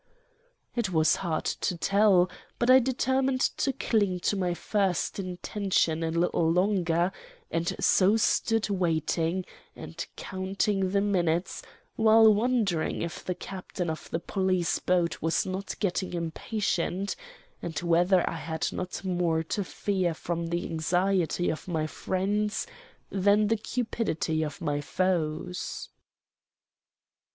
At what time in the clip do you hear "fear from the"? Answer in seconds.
19.63-20.63